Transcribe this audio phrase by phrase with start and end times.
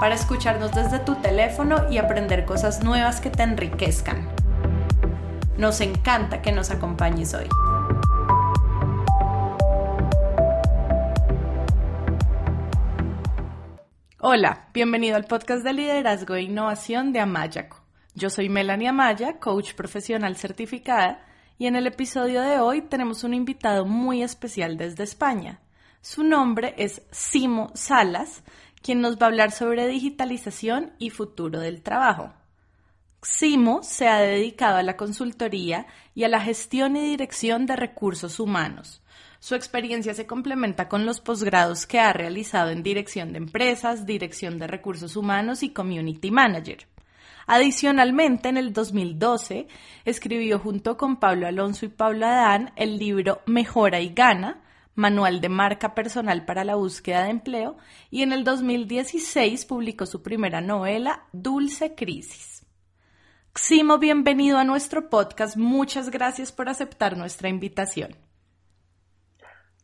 [0.00, 4.28] para escucharnos desde tu teléfono y aprender cosas nuevas que te enriquezcan.
[5.56, 7.48] Nos encanta que nos acompañes hoy.
[14.20, 17.80] Hola, bienvenido al podcast de liderazgo e innovación de Amayaco.
[18.14, 21.24] Yo soy Melanie Amaya, coach profesional certificada,
[21.56, 25.60] y en el episodio de hoy tenemos un invitado muy especial desde España.
[26.00, 28.44] Su nombre es Simo Salas
[28.82, 32.32] quien nos va a hablar sobre digitalización y futuro del trabajo.
[33.22, 38.38] Simo se ha dedicado a la consultoría y a la gestión y dirección de recursos
[38.38, 39.02] humanos.
[39.40, 44.58] Su experiencia se complementa con los posgrados que ha realizado en dirección de empresas, dirección
[44.58, 46.86] de recursos humanos y community manager.
[47.46, 49.68] Adicionalmente, en el 2012,
[50.04, 54.60] escribió junto con Pablo Alonso y Pablo Adán el libro Mejora y Gana,
[54.98, 57.76] Manual de Marca Personal para la Búsqueda de Empleo,
[58.10, 62.66] y en el 2016 publicó su primera novela, Dulce Crisis.
[63.54, 65.56] Ximo, bienvenido a nuestro podcast.
[65.56, 68.16] Muchas gracias por aceptar nuestra invitación.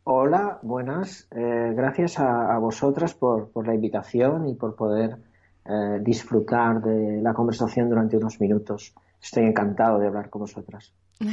[0.03, 1.29] Hola, buenas.
[1.31, 5.17] Eh, gracias a, vosotras por, la invitación y por poder
[5.63, 8.93] eh, disfrutar de la conversación durante unos minutos.
[9.21, 10.93] Estoy encantado de hablar con vosotras.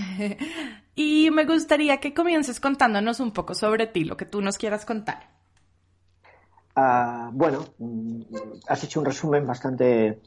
[0.95, 4.85] y me gustaría que comiences contándonos un poco sobre ti, lo que tú nos quieras
[4.85, 5.31] contar.
[6.75, 8.23] Ah, bueno, mm,
[8.69, 10.21] has hecho un resumen bastante,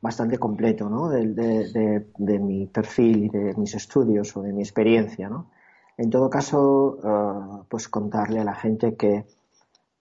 [0.00, 1.08] bastante completo ¿no?
[1.08, 5.28] de, mi perfil y de mis estudios o de mi experiencia.
[5.28, 5.50] ¿no?
[5.96, 9.26] En todo caso, ah, pues contarle a la gente que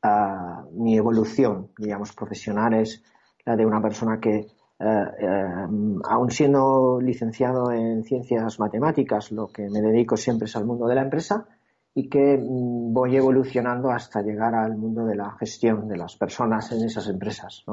[0.03, 3.03] ah, mi evolución, digamos, profesional es
[3.45, 4.47] la de una persona que
[4.81, 5.67] eh, eh,
[6.05, 10.95] aún siendo licenciado en ciencias matemáticas, lo que me dedico siempre es al mundo de
[10.95, 11.45] la empresa
[11.93, 16.71] y que mm, voy evolucionando hasta llegar al mundo de la gestión de las personas
[16.71, 17.65] en esas empresas.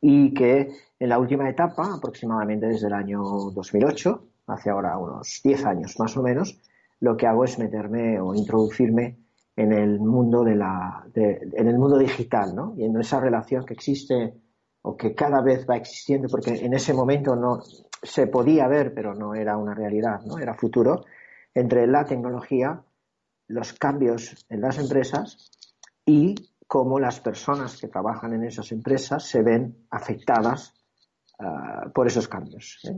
[0.00, 5.64] Y que en la última etapa, aproximadamente desde el año 2008, hace ahora unos 10
[5.64, 6.60] años más o menos,
[7.00, 9.18] lo que hago es meterme o introducirme
[9.56, 12.74] en el mundo de la, en el mundo digital, ¿no?
[12.76, 14.34] Y en esa relación que existe
[14.88, 17.60] o que cada vez va existiendo, porque en ese momento no
[18.00, 21.04] se podía ver, pero no era una realidad, no era futuro,
[21.54, 22.84] entre la tecnología,
[23.48, 25.50] los cambios en las empresas
[26.04, 26.36] y
[26.68, 30.72] cómo las personas que trabajan en esas empresas se ven afectadas
[31.40, 32.78] ah, por esos cambios.
[32.84, 32.96] ¿eh?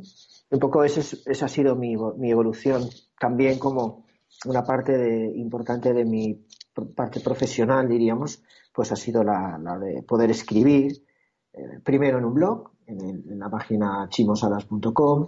[0.51, 1.95] Un poco esa ha sido mi,
[2.31, 2.87] evolución
[3.19, 4.05] también como
[4.45, 6.47] una parte importante de mi
[6.95, 8.43] parte profesional, diríamos,
[8.75, 11.08] pues ha sido la de poder escribir,
[11.53, 15.27] eh, primero en un blog, en, la página chimosalas.com,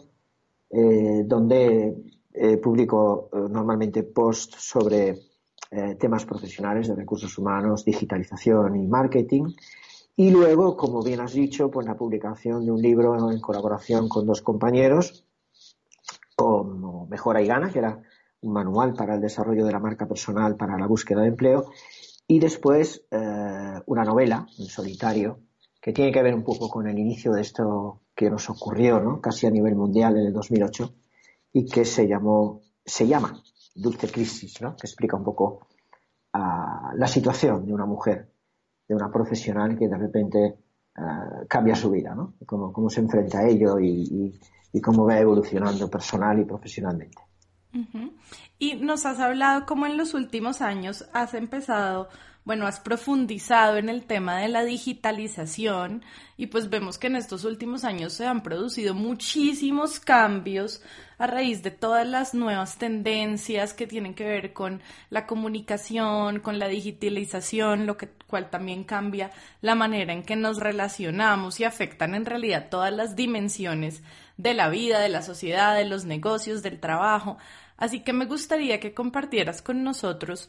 [0.70, 5.30] eh, donde eh, publico normalmente posts sobre
[6.00, 9.44] temas profesionales de recursos humanos, digitalización y marketing.
[10.16, 14.26] Y luego, como bien has dicho, pues la publicación de un libro en colaboración con
[14.26, 15.24] dos compañeros,
[16.34, 18.02] como Mejora y Gana, que era
[18.40, 21.70] un manual para el desarrollo de la marca personal para la búsqueda de empleo,
[22.26, 23.06] y después
[23.86, 25.38] una novela en solitario
[25.80, 29.20] que tiene que ver un poco con el inicio de esto que nos ocurrió, ¿no?
[29.20, 30.94] Casi a nivel mundial en el 2008
[31.54, 33.42] y que se llamó, se llama
[33.74, 34.76] Dulce Crisis, ¿no?
[34.76, 35.66] Que explica un poco
[36.34, 38.30] ah, la situación de una mujer,
[38.86, 40.58] de una profesional que de repente
[40.96, 42.34] ah, cambia su vida, ¿no?
[42.44, 44.38] Cómo, cómo, se enfrenta a ello y,
[44.82, 47.22] cómo va evolucionando personal y profesionalmente.
[48.58, 52.08] Y nos has hablado cómo en los últimos años has empezado
[52.44, 56.02] bueno, has profundizado en el tema de la digitalización
[56.36, 60.82] y pues vemos que en estos últimos años se han producido muchísimos cambios
[61.18, 66.58] a raíz de todas las nuevas tendencias que tienen que ver con la comunicación, con
[66.58, 72.14] la digitalización, lo que cual también cambia la manera en que nos relacionamos y afectan
[72.14, 74.02] en realidad todas las dimensiones
[74.38, 77.36] de la vida, de la sociedad, de los negocios, del trabajo.
[77.76, 80.48] Así que me gustaría que compartieras con nosotros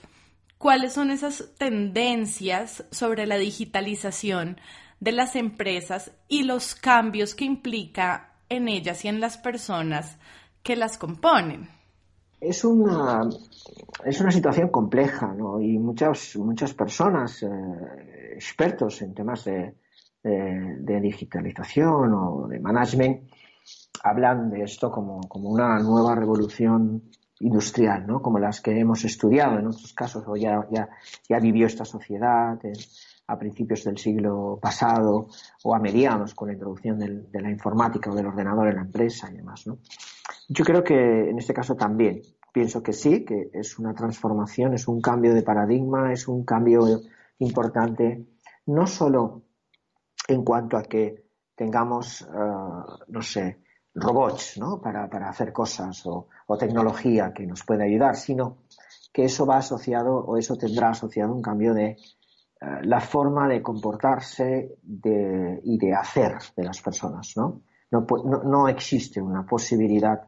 [0.61, 4.57] cuáles son esas tendencias sobre la digitalización
[4.99, 10.19] de las empresas y los cambios que implica en ellas y en las personas
[10.61, 11.67] que las componen.
[12.39, 13.27] Es una,
[14.05, 15.59] es una situación compleja ¿no?
[15.59, 17.47] y muchas, muchas personas, eh,
[18.35, 19.75] expertos en temas de,
[20.23, 23.31] de digitalización o de management
[24.03, 27.03] hablan de esto como, como una nueva revolución
[27.41, 28.21] industrial, ¿no?
[28.21, 30.89] como las que hemos estudiado en otros casos, o ya, ya,
[31.27, 32.59] ya vivió esta sociedad
[33.27, 35.27] a principios del siglo pasado
[35.63, 39.29] o a mediados con la introducción de la informática o del ordenador en la empresa
[39.31, 39.65] y demás.
[39.67, 39.79] ¿no?
[40.49, 42.21] Yo creo que en este caso también
[42.51, 47.01] pienso que sí, que es una transformación, es un cambio de paradigma, es un cambio
[47.39, 48.25] importante,
[48.65, 49.43] no solo
[50.27, 51.23] en cuanto a que
[51.55, 53.61] tengamos, uh, no sé,
[53.93, 54.79] robots ¿no?
[54.79, 56.27] para, para hacer cosas o,
[56.59, 58.57] tecnología que nos puede ayudar, sino
[59.13, 61.95] que eso va asociado o eso tendrá asociado un cambio de
[62.61, 67.33] uh, la forma de comportarse de, y de hacer de las personas.
[67.37, 67.61] ¿no?
[67.89, 70.27] No, no, no existe una posibilidad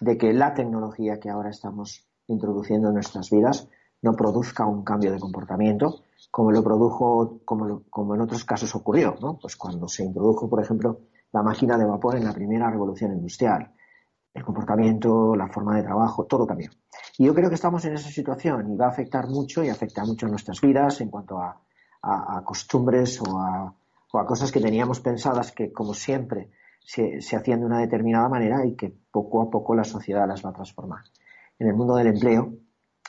[0.00, 3.68] de que la tecnología que ahora estamos introduciendo en nuestras vidas
[4.00, 8.74] no produzca un cambio de comportamiento como lo produjo, como, lo, como en otros casos
[8.74, 9.38] ocurrió, ¿no?
[9.38, 11.00] Pues cuando se introdujo, por ejemplo,
[11.32, 13.72] la máquina de vapor en la primera revolución industrial.
[14.32, 16.70] El comportamiento, la forma de trabajo, todo cambió.
[17.18, 20.04] Y yo creo que estamos en esa situación y va a afectar mucho y afecta
[20.04, 21.60] mucho nuestras vidas en cuanto a,
[22.02, 23.74] a, a costumbres o a,
[24.12, 28.28] o a, cosas que teníamos pensadas que, como siempre, se, se hacían de una determinada
[28.28, 31.00] manera y que poco a poco la sociedad las va a transformar.
[31.58, 32.52] En el mundo del empleo,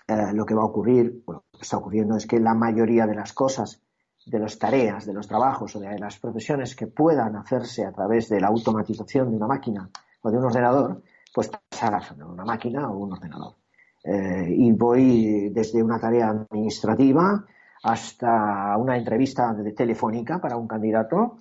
[0.07, 3.06] eh, lo que va a ocurrir, bueno, lo que está ocurriendo es que la mayoría
[3.06, 3.81] de las cosas,
[4.30, 8.30] de las tareas, de los trabajos o de las profesiones que puedan hacerse a través
[8.30, 9.90] de la automatización de una máquina
[10.22, 11.02] o de un ordenador,
[11.34, 13.56] pues pasará a una máquina o un ordenador.
[14.04, 17.46] Eh, y voy desde una tarea administrativa
[17.84, 21.38] hasta una entrevista telefónica para un candidato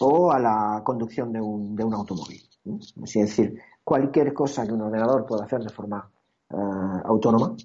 [0.00, 2.40] o a la conducción de un, de un automóvil.
[2.64, 6.08] Es decir, cualquier cosa que un ordenador pueda hacer de forma
[6.50, 6.56] eh,
[7.04, 7.56] autónoma,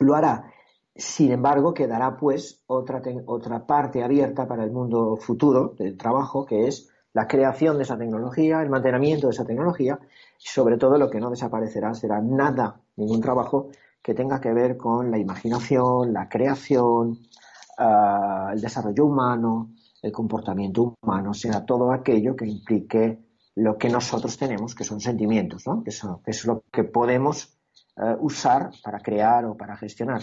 [0.00, 0.51] lo hará.
[0.94, 6.66] Sin embargo, quedará pues otra, otra parte abierta para el mundo futuro del trabajo, que
[6.66, 9.98] es la creación de esa tecnología, el mantenimiento de esa tecnología,
[10.38, 13.68] y sobre todo lo que no desaparecerá será nada, ningún trabajo
[14.02, 17.18] que tenga que ver con la imaginación, la creación,
[17.78, 19.70] uh, el desarrollo humano,
[20.02, 23.18] el comportamiento humano, o sea, todo aquello que implique
[23.54, 25.82] lo que nosotros tenemos, que son sentimientos, ¿no?
[25.82, 27.56] que, es lo que podemos
[27.96, 30.22] uh, usar para crear o para gestionar.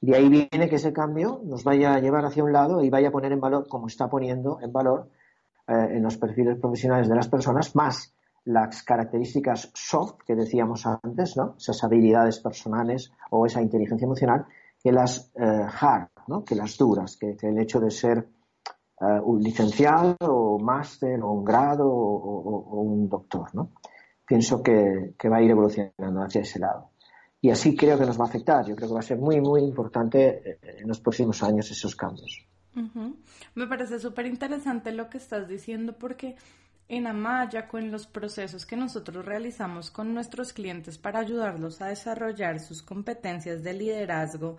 [0.00, 3.08] De ahí viene que ese cambio nos vaya a llevar hacia un lado y vaya
[3.08, 5.08] a poner en valor, como está poniendo en valor
[5.68, 8.12] uh, en los perfiles profesionales de las personas, más
[8.44, 11.56] las características soft que decíamos antes, ¿no?
[11.58, 14.46] esas habilidades personales o esa inteligencia emocional,
[14.80, 16.44] que las uh, hard, ¿no?
[16.44, 18.28] que las duras, que, el hecho de ser
[18.98, 23.54] un licenciado o máster o un grado o, un doctor.
[23.54, 23.72] ¿no?
[24.26, 26.92] Pienso que va a ir evolucionando hacia ese lado.
[27.40, 28.66] Y así creo que nos va a afectar.
[28.66, 31.94] Yo creo que va a ser muy, muy importante eh, en los próximos años esos
[31.94, 32.44] cambios.
[33.54, 36.36] Me parece súper interesante lo que estás diciendo porque
[36.88, 42.60] en Amaya, con los procesos que nosotros realizamos con nuestros clientes para ayudarlos a desarrollar
[42.60, 44.58] sus competencias de liderazgo,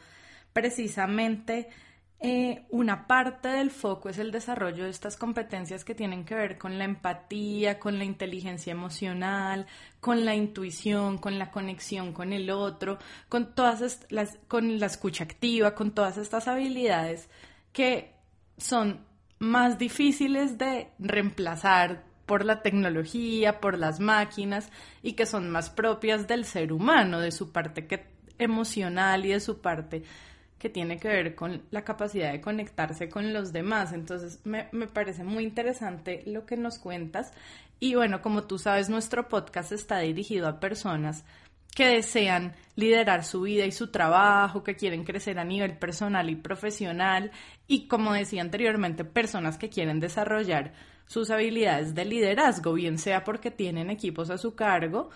[0.52, 1.70] precisamente
[2.20, 6.58] eh, una parte del foco es el desarrollo de estas competencias que tienen que ver
[6.58, 9.68] con la empatía, con la inteligencia emocional,
[10.00, 12.98] con la intuición, con la conexión con el otro,
[13.30, 17.30] con todas las, con la escucha activa, con todas estas habilidades
[17.72, 18.16] que
[18.58, 19.06] son
[19.38, 24.72] más difíciles de reemplazar por la tecnología, por las máquinas
[25.04, 28.08] y que son más propias del ser humano, de su parte que,
[28.40, 30.04] emocional y de su parte
[30.60, 33.94] que tiene que ver con la capacidad de conectarse con los demás.
[33.94, 37.32] Entonces me, me, parece muy interesante lo que nos cuentas.
[37.80, 41.24] Y bueno, como tú sabes, nuestro podcast está dirigido a personas
[41.76, 46.36] que desean liderar su vida y su trabajo, que quieren crecer a nivel personal y
[46.36, 47.32] profesional
[47.68, 50.74] y, como decía anteriormente, personas que quieren desarrollar
[51.06, 55.12] sus habilidades de liderazgo, bien sea porque tienen equipos a su cargo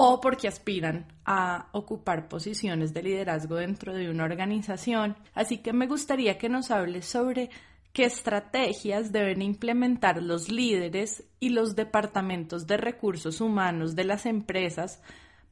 [0.00, 5.16] o porque aspiran a ocupar posiciones de liderazgo dentro de una organización.
[5.34, 7.50] Así que me gustaría que nos hables sobre
[7.92, 15.02] qué estrategias deben implementar los líderes y los departamentos de recursos humanos de las empresas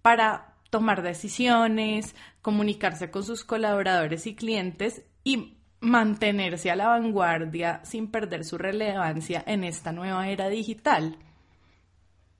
[0.00, 8.12] para tomar decisiones, comunicarse con sus colaboradores y clientes y mantenerse a la vanguardia sin
[8.12, 11.16] perder su relevancia en esta nueva era digital.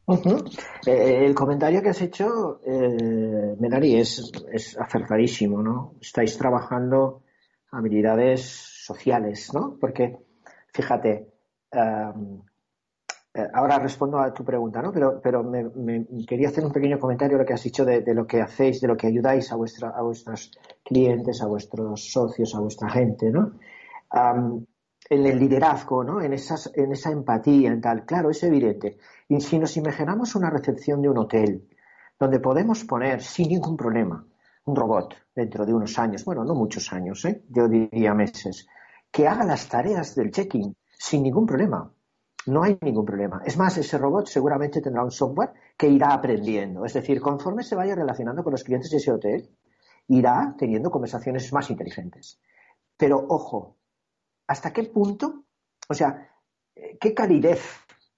[0.09, 4.33] Eh, el comentario que has hecho, eh, Melanie, es,
[4.79, 5.95] acertadísimo, ¿no?
[6.01, 7.23] Estáis trabajando
[7.73, 9.77] habilidades sociales, ¿no?
[9.81, 10.17] Porque,
[10.73, 11.27] fíjate,
[11.73, 12.41] um,
[13.53, 14.93] ahora respondo a tu pregunta, ¿no?
[14.93, 18.41] Pero, pero me, quería hacer un pequeño comentario lo que has dicho de, lo que
[18.41, 20.53] hacéis, de lo que ayudáis a, vuestra, a vuestros
[20.85, 23.55] clientes, a vuestros socios, a vuestra gente, ¿no?
[25.09, 26.21] En el liderazgo, ¿no?
[26.21, 28.05] en, esas, en esa empatía, en tal.
[28.05, 28.99] Claro, es evidente.
[29.29, 31.69] Y si nos imaginamos una recepción de un hotel,
[32.19, 34.27] donde podemos poner sin ningún problema
[34.65, 37.45] un robot dentro de unos años, bueno, no muchos años, ¿eh?
[37.49, 38.67] yo diría meses,
[39.11, 41.93] que haga las tareas del check-in sin ningún problema.
[42.47, 43.43] No hay ningún problema.
[43.45, 46.85] Es más, ese robot seguramente tendrá un software que irá aprendiendo.
[46.85, 49.51] Es decir, conforme se vaya relacionando con los clientes de ese hotel,
[50.09, 52.41] irá teniendo conversaciones más inteligentes.
[52.97, 53.76] Pero ojo,
[54.47, 55.45] ¿hasta qué punto?
[55.89, 56.31] O sea,
[57.01, 57.63] ¿qué calidez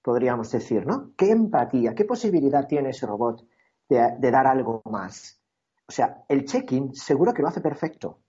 [0.01, 1.13] podríamos decir, ¿no?
[1.15, 3.45] ¿Qué empatía, qué posibilidad tiene ese robot
[3.87, 5.41] de, dar algo más?
[5.87, 8.19] O sea, el check-in seguro que lo hace perfecto,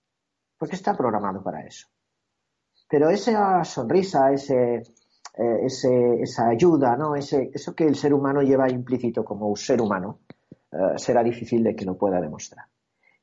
[0.58, 1.88] porque está programado para eso.
[2.88, 4.82] Pero esa sonrisa, ese,
[5.36, 7.14] eh, esa ayuda, ¿no?
[7.14, 10.20] Ese, eso que el ser humano lleva implícito como ser humano,
[10.72, 12.66] eh, será difícil de que lo pueda demostrar.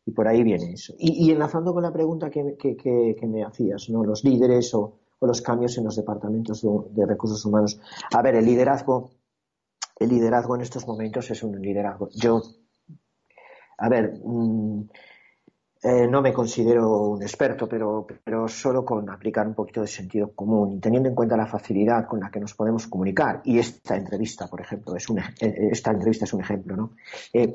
[0.08, 0.96] Y por ahí viene eso.
[0.98, 4.06] Y, enlazando con la pregunta que, me hacías, ¿no?
[4.06, 7.78] Los líderes o, los cambios en los departamentos de, recursos humanos.
[8.14, 9.12] A ver, el liderazgo,
[10.00, 12.08] el liderazgo en estos momentos es un liderazgo.
[12.16, 12.42] Yo,
[13.80, 14.84] a ver, mm,
[15.84, 20.32] eh, no me considero un experto, pero, pero solo con aplicar un poquito de sentido
[20.34, 23.42] común y teniendo en cuenta la facilidad con la que nos podemos comunicar.
[23.44, 26.92] Y esta entrevista, por ejemplo, es un, esta entrevista es un ejemplo, ¿no?
[27.34, 27.54] Eh,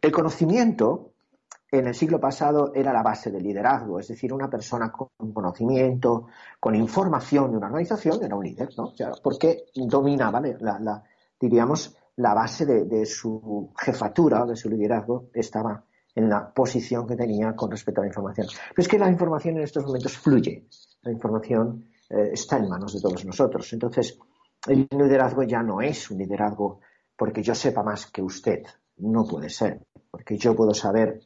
[0.00, 1.14] el conocimiento
[1.70, 6.28] en el siglo pasado era la base del liderazgo, es decir, una persona con conocimiento,
[6.58, 8.92] con información de una organización era un líder, ¿no?
[9.22, 11.02] porque dominaba la,
[11.38, 15.84] diríamos, la base de, su jefatura, de su liderazgo, estaba
[16.14, 18.46] en la posición que tenía con respecto a la información.
[18.70, 20.66] Pero es que la información en estos momentos fluye,
[21.02, 23.72] la información eh, está en manos de todos nosotros.
[23.72, 24.18] Entonces,
[24.66, 26.80] el liderazgo ya no es un liderazgo
[27.16, 28.62] porque yo sepa más que usted,
[28.96, 31.20] no puede ser, porque yo puedo saber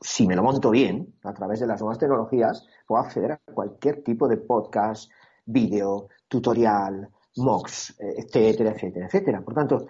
[0.00, 4.02] si me lo monto bien, a través de las nuevas tecnologías, puedo acceder a cualquier
[4.02, 5.10] tipo de podcast,
[5.46, 9.42] vídeo, tutorial, MOOCs, eh, etcétera, etcétera, etcétera.
[9.42, 9.86] Por tanto,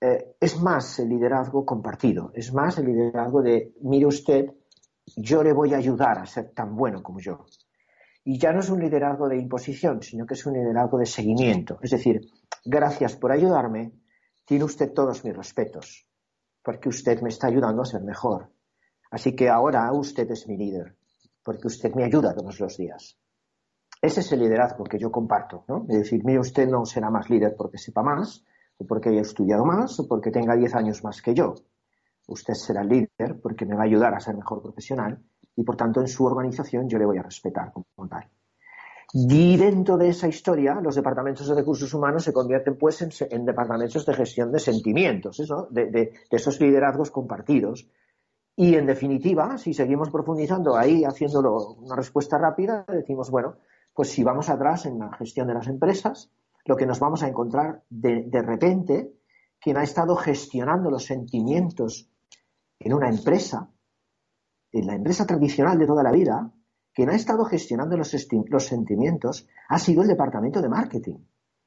[0.00, 4.46] eh, es más el liderazgo compartido, es más el liderazgo de, mire usted,
[5.16, 7.46] yo le voy a ayudar a ser tan bueno como yo.
[8.24, 11.78] Y ya no es un liderazgo de imposición, sino que es un liderazgo de seguimiento.
[11.82, 12.20] Es decir,
[12.64, 13.92] gracias por ayudarme,
[14.44, 16.06] tiene usted todos mis respetos,
[16.62, 18.50] porque usted me está ayudando a ser mejor
[19.10, 20.96] Así que ahora usted es mi líder,
[21.42, 23.18] porque usted me ayuda todos los días.
[24.00, 25.86] Ese es el liderazgo que yo comparto, ¿no?
[25.88, 28.44] Es decir, mire, usted no será más líder porque sepa más,
[28.76, 31.54] o porque haya estudiado más, o porque tenga 10 años más que yo.
[32.28, 35.20] Usted será líder porque me va a ayudar a ser mejor profesional
[35.56, 38.28] y, por tanto, en su organización yo le voy a respetar como tal.
[39.12, 44.04] Y dentro de esa historia, los departamentos de recursos humanos se convierten pues en, departamentos
[44.04, 47.88] de gestión de sentimientos, de, esos liderazgos compartidos,
[48.60, 53.58] y en definitiva, si seguimos profundizando ahí, haciéndolo una respuesta rápida, decimos, bueno,
[53.94, 56.32] pues si vamos atrás en la gestión de las empresas,
[56.64, 59.12] lo que nos vamos a encontrar de, de repente,
[59.60, 62.10] quien ha estado gestionando los sentimientos
[62.80, 63.70] en una empresa,
[64.72, 66.52] en la empresa tradicional de toda la vida,
[66.92, 68.12] quien ha estado gestionando los,
[68.48, 71.18] los sentimientos ha sido el departamento de marketing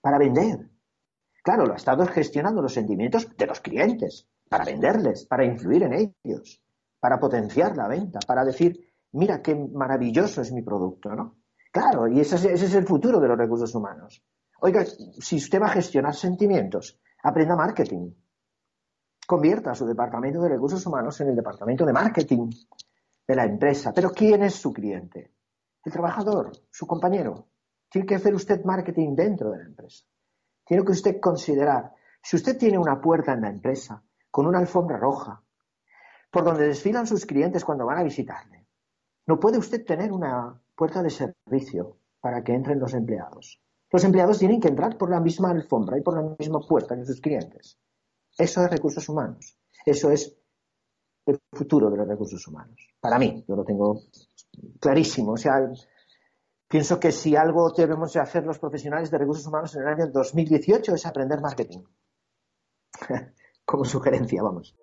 [0.01, 0.69] para vender.
[1.41, 6.13] Claro, lo ha estado gestionando los sentimientos de los clientes, para venderles, para influir en
[6.25, 6.61] ellos
[7.01, 11.41] para potenciar la venta, para decir, mira qué maravilloso es mi producto, ¿no?
[11.71, 14.23] Claro, y ese es, el futuro de los recursos humanos.
[14.59, 18.11] Oiga, si usted va a gestionar sentimientos, aprenda marketing.
[19.25, 22.51] Convierta su departamento de recursos humanos en el departamento de marketing
[23.27, 23.93] de la empresa.
[23.93, 25.33] Pero ¿quién es su cliente?
[25.83, 27.47] El trabajador, su compañero.
[27.89, 30.05] Tiene que hacer usted marketing dentro de la empresa.
[30.65, 34.97] Tiene que usted considerar, si usted tiene una puerta en la empresa con una alfombra
[34.97, 35.41] roja,
[36.31, 38.65] por donde desfilan sus clientes cuando van a visitarle.
[39.27, 43.61] No puede usted tener una puerta de servicio para que entren los empleados.
[43.91, 47.05] Los empleados tienen que entrar por la misma alfombra y por la misma puerta que
[47.05, 47.77] sus clientes.
[48.37, 49.57] Eso es recursos humanos.
[49.85, 50.33] Eso es
[51.25, 52.79] el futuro de los recursos humanos.
[52.99, 54.01] Para mí, yo lo tengo
[54.79, 55.33] clarísimo.
[55.33, 55.69] O sea,
[56.67, 60.07] pienso que si algo debemos de hacer los profesionales de recursos humanos en el año
[60.07, 61.83] 2018 es aprender marketing.
[63.65, 64.75] Como sugerencia, vamos.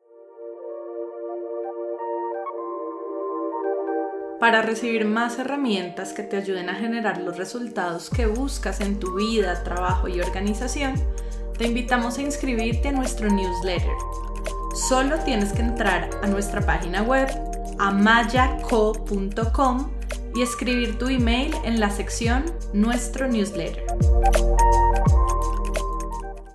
[4.41, 9.17] Para recibir más herramientas que te ayuden a generar los resultados que buscas en tu
[9.17, 10.95] vida, trabajo y organización,
[11.59, 13.91] te invitamos a inscribirte a nuestro newsletter.
[14.89, 17.29] Solo tienes que entrar a nuestra página web
[17.81, 19.11] amayaco.com
[20.37, 23.85] y escribir tu email en la sección Nuestro newsletter.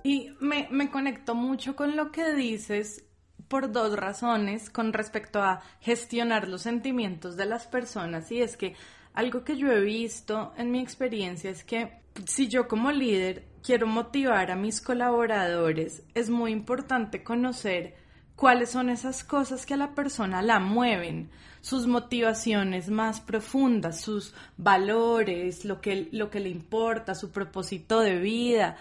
[0.04, 3.03] Y me, me conecto mucho con lo que dices
[3.48, 8.30] por dos razones con respecto a gestionar los sentimientos de las personas.
[8.32, 8.74] Y es que
[9.12, 13.86] algo que yo he visto en mi experiencia es que si yo como líder quiero
[13.86, 17.94] motivar a mis colaboradores, es muy importante conocer
[18.36, 24.34] cuáles son esas cosas que a la persona la mueven, sus motivaciones más profundas, sus
[24.56, 28.76] valores, lo que, lo que le importa, su propósito de vida,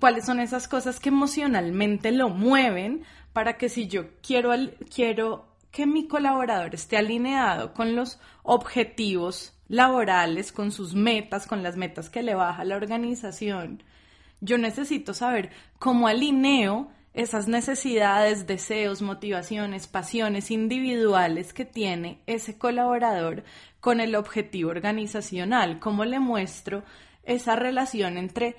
[0.00, 3.04] cuáles son esas cosas que emocionalmente lo mueven
[3.36, 4.50] para que si yo quiero,
[4.88, 11.76] quiero que mi colaborador esté alineado con los objetivos laborales, con sus metas, con las
[11.76, 13.82] metas que le baja la organización,
[14.40, 23.44] yo necesito saber cómo alineo esas necesidades, deseos, motivaciones, pasiones individuales que tiene ese colaborador
[23.80, 26.84] con el objetivo organizacional, cómo le muestro
[27.22, 28.56] esa relación entre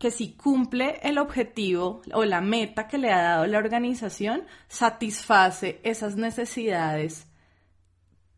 [0.00, 5.78] que si cumple el objetivo o la meta que le ha dado la organización, satisface
[5.82, 7.26] esas necesidades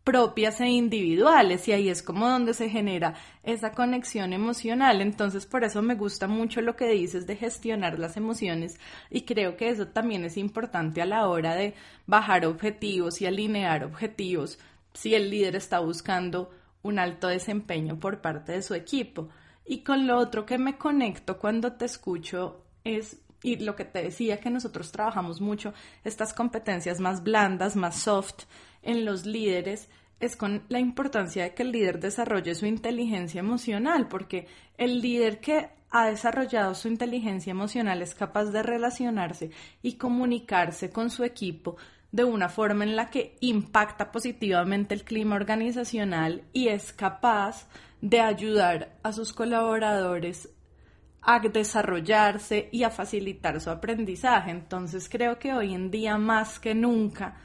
[0.02, 3.14] propias e individuales y ahí es como donde se genera
[3.44, 5.00] esa conexión emocional.
[5.00, 9.56] Entonces por eso me gusta mucho lo que dices de gestionar las emociones y creo
[9.56, 11.74] que eso también es importante a la hora de
[12.06, 14.58] bajar objetivos y alinear objetivos
[14.94, 16.50] si el líder está buscando
[16.82, 19.28] un alto desempeño por parte de su equipo.
[19.64, 24.02] Y con lo otro que me conecto cuando te escucho es, y lo que te
[24.02, 25.72] decía, que nosotros trabajamos mucho
[26.04, 28.44] estas competencias más blandas, más soft
[28.82, 29.88] en los líderes,
[30.20, 34.46] es con la importancia de que el líder desarrolle su inteligencia emocional, porque
[34.78, 39.50] el líder que ha desarrollado su inteligencia emocional es capaz de relacionarse
[39.82, 41.76] y comunicarse con su equipo
[42.12, 47.66] de una forma en la que impacta positivamente el clima organizacional y es capaz
[48.20, 50.48] ayudar a sus colaboradores
[51.22, 54.50] a desarrollarse y a facilitar su aprendizaje.
[54.50, 57.36] Entonces creo que hoy en día más que nunca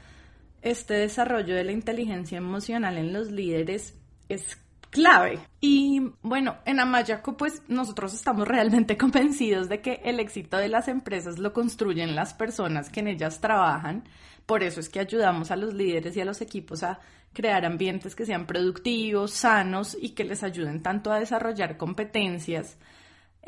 [0.62, 3.96] este desarrollo de la inteligencia emocional en los líderes
[4.28, 4.58] es
[4.90, 5.38] clave.
[5.60, 10.88] Y bueno, en Amayaco pues nosotros estamos realmente convencidos de que el éxito de las
[10.88, 14.04] empresas lo construyen las personas que en ellas trabajan.
[14.46, 16.98] Por eso es que ayudamos a los líderes y a los equipos a
[17.32, 22.78] crear ambientes que sean productivos, sanos y que les ayuden tanto a desarrollar competencias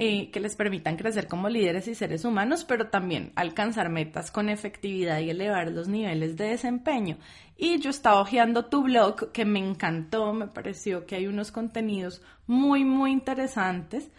[0.02, 4.48] eh, que les permitan crecer como líderes y seres humanos, pero también alcanzar metas con
[4.48, 7.18] efectividad y elevar los niveles de desempeño.
[7.58, 12.22] Y yo estaba hojeando tu blog, que me encantó, me pareció que hay unos contenidos
[12.46, 14.10] muy, muy interesantes.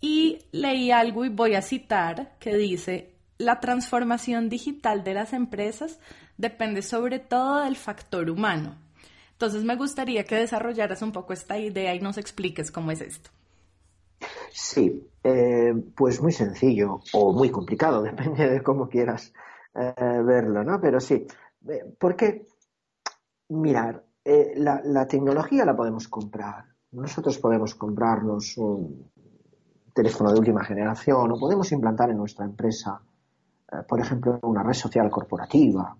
[0.00, 6.00] Y leí algo y voy a citar que dice, la transformación digital de las empresas
[6.38, 8.76] depende sobre todo del factor humano.
[9.40, 13.30] Entonces me gustaría que desarrollaras un poco esta idea y nos expliques cómo es esto.
[14.52, 19.32] Sí, eh, pues muy sencillo o muy complicado, depende de cómo quieras
[19.74, 20.78] eh, verlo, ¿no?
[20.78, 21.26] Pero sí,
[21.70, 22.48] eh, porque,
[23.48, 24.04] mirar,
[24.56, 26.66] la, la, tecnología la podemos comprar.
[26.92, 29.10] Nosotros podemos comprarnos un
[29.94, 33.00] teléfono de última generación o podemos implantar en nuestra empresa,
[33.88, 35.96] por ejemplo, una red social corporativa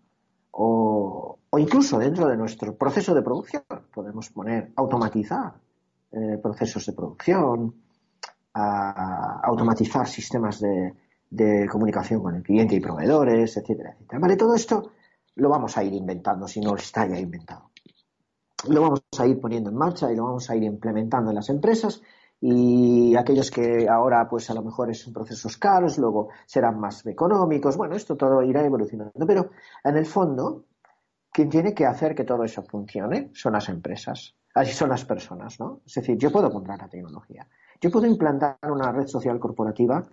[0.51, 5.55] o, o, incluso dentro de nuestro proceso de producción podemos poner, automatizar
[6.43, 7.75] procesos de producción,
[8.55, 14.19] automatizar sistemas de, comunicación con el cliente y proveedores, etcétera, etcétera.
[14.19, 14.91] Vale, todo esto
[15.37, 17.71] lo vamos a ir inventando si no está ya inventado.
[18.69, 21.49] Lo vamos a ir poniendo en marcha y lo vamos a ir implementando en las
[21.49, 22.03] empresas
[22.41, 27.77] y aquellos que ahora pues a lo mejor son procesos caros, luego serán más económicos.
[27.77, 29.51] Bueno, esto todo irá evolucionando, pero
[29.85, 30.65] en el fondo
[31.33, 35.59] quien tiene que hacer que todo eso funcione son las empresas, así son las personas,
[35.61, 35.81] ¿no?
[35.87, 37.47] Es decir, yo puedo comprar la tecnología,
[37.81, 40.05] yo puedo implantar una red social corporativa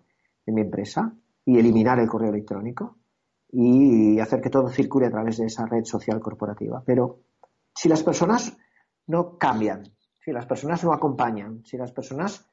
[0.45, 1.13] en mi empresa
[1.45, 2.97] y eliminar el correo electrónico
[3.51, 6.84] y hacer que todo circule a través de esa red social corporativa.
[6.86, 7.19] Pero
[7.73, 8.56] si las personas
[9.08, 9.84] no cambian,
[10.19, 12.45] si las personas no acompañan, si las personas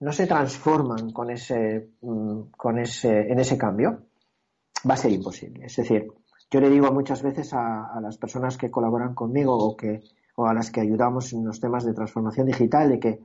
[0.00, 4.06] no se transforman con ese, mm, con ese, en ese cambio,
[4.88, 5.66] va a ser imposible.
[5.66, 6.08] Es decir,
[6.50, 10.00] yo le digo muchas veces a, a las personas que colaboran conmigo o, que,
[10.36, 13.20] o a las que ayudamos en los temas de transformación digital de que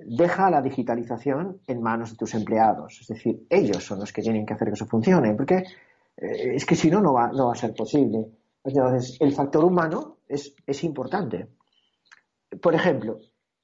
[0.00, 3.00] deja la digitalización en manos de tus empleados.
[3.00, 5.64] Es decir, ellos son los que tienen que hacer que eso funcione, porque
[6.16, 8.26] eh, es que si no, no va, no va a ser posible.
[8.64, 11.48] Entonces, el factor humano es, es importante.
[12.62, 13.18] Por ejemplo,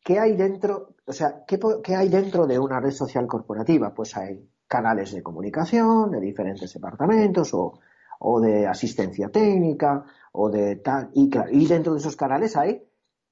[0.04, 3.94] ¿qué hay dentro, o sea, ¿qué, ¿qué, hay dentro de una red social corporativa?
[3.94, 7.80] Pues hay canales de comunicación de diferentes departamentos o,
[8.20, 11.10] o de asistencia técnica o de tal.
[11.14, 12.82] Y, dentro de esos canales hay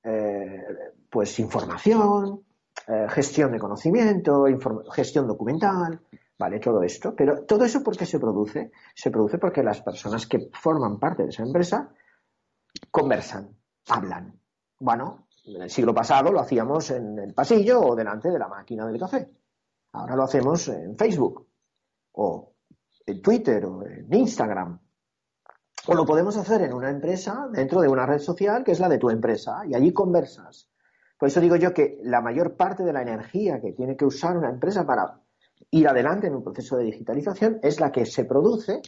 [0.03, 0.65] eh,
[1.11, 2.45] pues información,
[2.87, 4.45] eh, gestión de conocimiento,
[4.91, 6.01] gestión documental,
[6.39, 6.61] ¿vale?
[6.61, 7.15] Todo esto.
[7.15, 8.73] Pero todo eso, ¿por qué se produce?
[8.95, 11.91] Se produce porque las personas que forman parte de esa empresa
[12.91, 13.57] conversan,
[13.89, 14.41] hablan.
[14.81, 18.87] Bueno, en el siglo pasado lo hacíamos en el pasillo o delante de la máquina
[18.87, 19.29] del café.
[19.93, 21.47] Ahora lo hacemos en Facebook
[22.13, 22.53] o
[23.09, 24.79] en Twitter o en Instagram.
[25.87, 28.89] O lo podemos hacer en una empresa dentro de una red social que es la
[28.89, 30.69] de tu empresa y allí conversas.
[31.19, 34.37] Por eso digo yo que la mayor parte de la energía que tiene que usar
[34.37, 35.21] una empresa para
[35.71, 38.83] ir adelante en un proceso de digitalización es la que se produce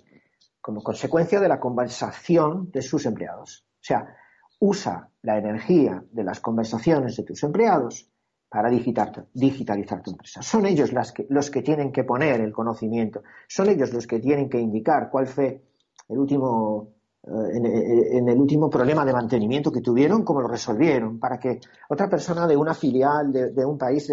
[0.60, 3.66] como consecuencia de la conversación de sus empleados.
[3.74, 4.16] O sea,
[4.60, 8.10] usa la energía de las conversaciones de tus empleados
[8.50, 10.42] para digitalizar tu empresa.
[10.42, 10.90] Son ellos
[11.28, 15.28] los que tienen que poner el conocimiento, son ellos los que tienen que indicar cuál
[15.28, 15.62] fue
[16.08, 21.38] el último, eh, en, el último problema de mantenimiento que tuvieron, cómo lo resolvieron, para
[21.38, 24.12] que otra persona de una filial de, un país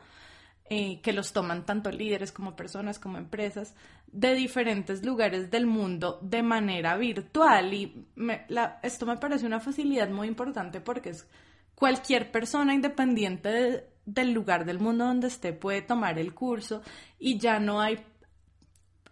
[0.74, 3.74] eh, que los toman tanto líderes como personas como empresas
[4.06, 7.74] de diferentes lugares del mundo de manera virtual.
[7.74, 8.06] Y
[8.82, 11.28] esto me parece una facilidad muy importante porque es
[11.74, 16.80] cualquier persona independiente del lugar del mundo donde esté puede tomar el curso
[17.18, 18.00] y ya no hay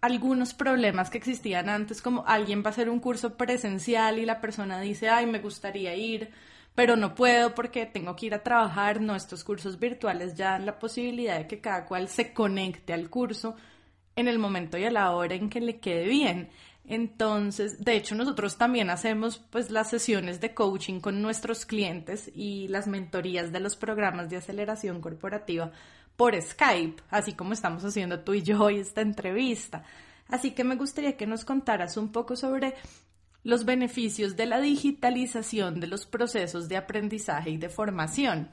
[0.01, 4.41] algunos problemas que existían antes como alguien va a hacer un curso presencial y la
[4.41, 6.31] persona dice ay me gustaría ir
[6.75, 10.65] pero no puedo porque tengo que ir a trabajar, no, estos cursos virtuales ya dan
[10.65, 13.55] la posibilidad de que cada cual se conecte al curso
[14.15, 16.49] en el momento y a la hora en que le quede bien.
[16.85, 22.67] Entonces, de hecho, nosotros también hacemos pues las sesiones de coaching con nuestros clientes y
[22.69, 25.71] las mentorías de los programas de aceleración corporativa
[26.15, 29.83] por Skype, así como estamos haciendo tú y yo hoy esta entrevista.
[30.27, 32.73] Así que me gustaría que nos contaras un poco sobre
[33.43, 38.49] los beneficios de la digitalización de los procesos de aprendizaje y de formación.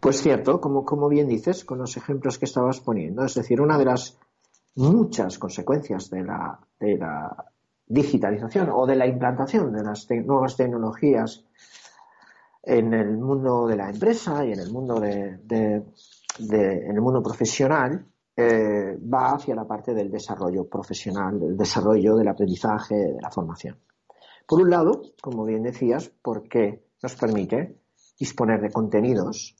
[0.00, 3.78] Pues cierto, como, como bien dices, con los ejemplos que estabas poniendo, es decir, una
[3.78, 4.18] de las
[4.74, 7.44] muchas consecuencias de la, de la
[7.86, 11.44] digitalización o de la implantación de las nuevas tecnologías
[12.62, 15.82] en el mundo de la empresa y en el mundo de, de,
[16.38, 18.06] en el mundo profesional
[18.40, 23.78] eh, va hacia la parte del desarrollo profesional, del desarrollo del aprendizaje, de la formación.
[24.46, 27.76] Por un lado, como bien decías, porque nos permite
[28.18, 29.56] disponer de contenidos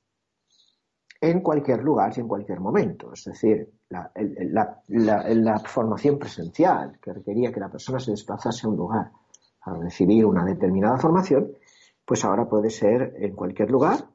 [1.21, 3.13] en cualquier lugar y en cualquier momento.
[3.13, 4.11] Es decir, la,
[4.87, 9.11] la, formación presencial, que requería que la persona se desplazase a un lugar
[9.63, 11.51] para recibir una determinada formación,
[12.03, 14.09] pues ahora puede ser en cualquier lugar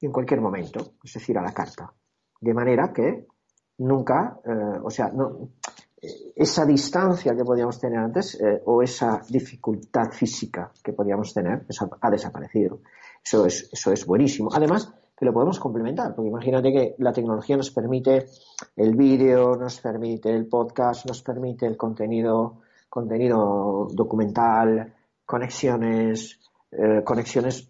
[0.00, 1.92] y en cualquier momento, es decir, a la carta.
[2.40, 3.28] De manera que
[3.82, 5.48] nunca, eh, o sea, no,
[6.34, 11.88] esa distancia que podíamos tener antes eh, o esa dificultad física que podíamos tener, eso
[12.00, 12.80] ha desaparecido.
[13.24, 14.50] Eso es, eso es buenísimo.
[14.52, 18.26] Además, que lo podemos complementar, porque imagínate que la tecnología nos permite
[18.74, 24.92] el vídeo, nos permite el podcast, nos permite el contenido, contenido documental,
[25.24, 26.40] conexiones,
[26.72, 27.68] eh, conexiones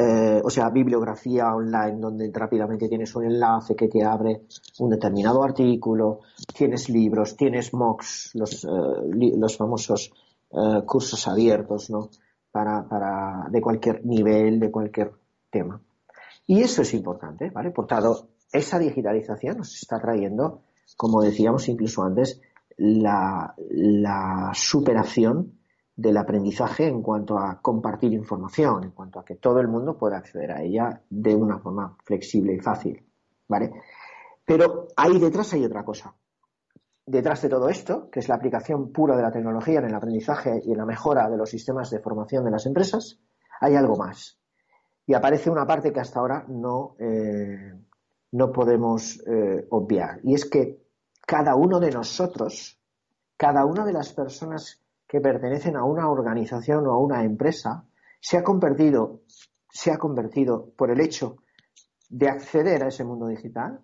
[0.00, 4.42] eh, o sea, bibliografía online donde rápidamente tienes un enlace que te abre
[4.78, 6.20] un determinado artículo,
[6.56, 8.68] tienes libros, tienes MOOCs, los, eh,
[9.36, 10.12] los famosos
[10.52, 12.10] eh, cursos abiertos, ¿no?
[12.52, 15.10] Para, para, de cualquier nivel, de cualquier
[15.50, 15.80] tema.
[16.46, 17.72] Y eso es importante, ¿vale?
[17.72, 20.62] Por tanto, esa digitalización nos está trayendo,
[20.96, 22.40] como decíamos incluso antes,
[22.76, 25.57] la, la superación
[25.98, 30.18] del aprendizaje en cuanto a compartir información, en cuanto a que todo el mundo pueda
[30.18, 33.04] acceder a ella de una forma flexible y fácil,
[33.48, 33.72] ¿vale?
[34.44, 36.14] Pero ahí detrás hay otra cosa.
[37.04, 40.62] Detrás de todo esto, que es la aplicación pura de la tecnología en el aprendizaje
[40.64, 43.18] y en la mejora de los sistemas de formación de las empresas,
[43.60, 44.38] hay algo más.
[45.04, 47.74] Y aparece una parte que hasta ahora no, eh,
[48.30, 50.20] no podemos eh, obviar.
[50.22, 50.80] Y es que
[51.26, 52.80] cada uno de nosotros,
[53.36, 57.86] cada una de las personas que pertenecen a una organización o a una empresa,
[58.20, 59.22] se ha convertido,
[59.70, 61.36] se ha convertido por el hecho
[62.10, 63.80] de acceder a ese mundo digital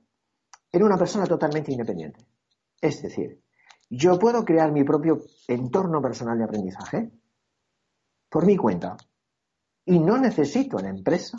[0.70, 2.26] en una persona totalmente independiente.
[2.80, 3.42] Es decir,
[3.88, 7.10] yo puedo crear mi propio entorno personal de aprendizaje
[8.28, 8.96] por mi cuenta
[9.86, 11.38] y no necesito a la empresa,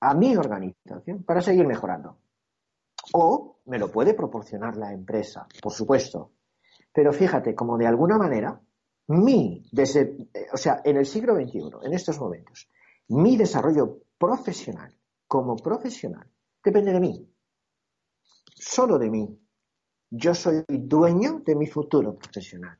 [0.00, 2.18] a mi organización, para seguir mejorando.
[3.12, 6.32] O me lo puede proporcionar la empresa, por supuesto.
[6.92, 8.60] Pero fíjate, como de alguna manera,
[9.12, 10.16] mi, desde,
[10.52, 12.68] o sea, en el siglo XXI, en estos momentos,
[13.08, 14.94] mi desarrollo profesional
[15.26, 16.26] como profesional
[16.62, 17.32] depende de mí
[18.62, 19.38] solo de mí.
[20.10, 22.78] Yo soy dueño de mi futuro profesional.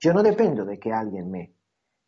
[0.00, 1.52] Yo no dependo de que alguien me,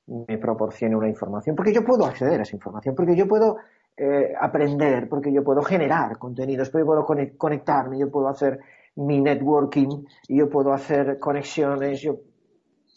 [0.07, 3.57] me proporcione una información, porque yo puedo acceder a esa información, porque yo puedo
[3.97, 8.61] eh, aprender, porque yo puedo generar contenidos, porque yo puedo conectarme, yo puedo hacer
[8.97, 12.17] mi networking, yo puedo hacer conexiones, yo...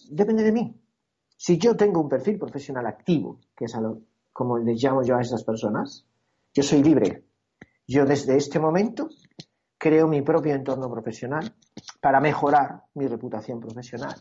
[0.10, 0.76] depende de mí.
[1.38, 4.02] Si yo tengo un perfil profesional activo, que es a lo,
[4.34, 6.06] como les llamo yo a esas personas,
[6.54, 7.26] yo soy libre.
[7.88, 9.10] Yo desde este momento
[9.78, 11.56] creo mi propio entorno profesional
[12.02, 14.16] para mejorar mi reputación profesional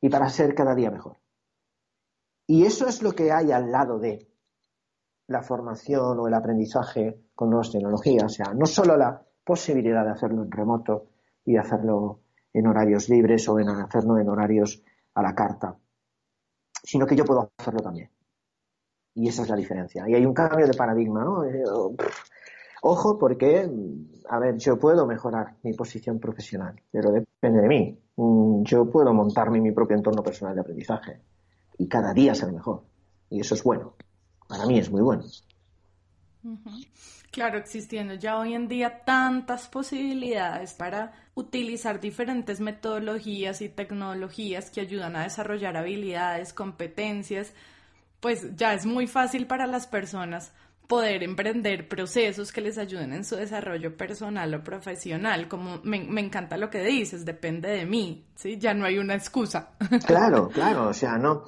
[0.00, 1.18] y para ser cada día mejor.
[2.46, 4.28] Y eso es lo que hay al lado de
[5.26, 8.24] la formación o el aprendizaje con nuevas tecnologías.
[8.24, 11.10] O sea, no solo la posibilidad de hacerlo en remoto
[11.44, 12.20] y hacerlo
[12.52, 14.82] en horarios libres o en hacerlo en horarios
[15.20, 15.76] a la carta,
[16.82, 18.10] sino que yo puedo hacerlo también.
[19.14, 20.08] Y esa es la diferencia.
[20.08, 21.44] Y hay un cambio de paradigma, ¿no?
[21.44, 21.62] Eh,
[22.82, 23.68] Ojo porque,
[24.28, 27.98] a ver, yo puedo mejorar mi posición profesional, pero depende de mí.
[28.16, 31.20] Mm, yo puedo montarme mi propio entorno personal de aprendizaje
[31.76, 32.82] y cada día ser mejor.
[33.28, 33.94] Y eso es bueno.
[34.48, 35.24] Para mí es muy bueno.
[37.30, 44.80] Claro, existiendo ya hoy en día tantas posibilidades para utilizar diferentes metodologías y tecnologías que
[44.80, 47.52] ayudan a desarrollar habilidades, competencias,
[48.20, 50.52] pues ya es muy fácil para las personas
[50.90, 55.46] poder emprender procesos que les ayuden en su desarrollo personal o profesional.
[55.46, 58.58] Como me, encanta lo que dices, depende de mí, ¿sí?
[58.58, 59.70] Ya no hay una excusa.
[60.06, 61.44] Claro, claro, o sea, no,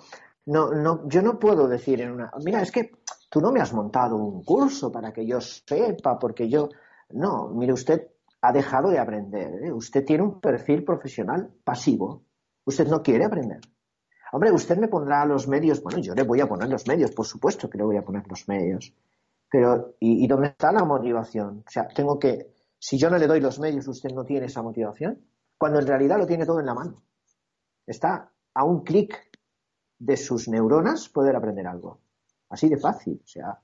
[0.47, 2.93] no, no, yo no puedo decir en una, mira, es que
[3.29, 6.69] tú no me has montado un curso para que yo sepa, porque yo,
[7.11, 8.12] no, mire, usted
[8.43, 9.73] ha dejado de aprender, ¿eh?
[9.73, 12.25] usted tiene un perfil profesional pasivo,
[12.65, 13.61] usted no quiere aprender.
[14.33, 17.27] Hombre, usted me pondrá los medios, bueno, yo le voy a poner los medios, por
[17.27, 18.95] supuesto que le voy a poner los medios
[19.53, 21.63] pero, ¿y, dónde está la motivación?
[21.67, 24.63] O sea, tengo que, si yo no le doy los medios, usted no tiene esa
[24.63, 25.21] motivación,
[25.59, 27.03] cuando en realidad lo tiene todo en la mano.
[27.87, 29.15] Está a un clic
[29.99, 32.01] de sus neuronas poder aprender algo.
[32.49, 33.21] Así de fácil.
[33.23, 33.61] O sea,